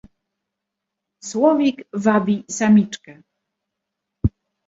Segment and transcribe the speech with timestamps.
[1.23, 3.21] "„Słowik wabi samiczkę!"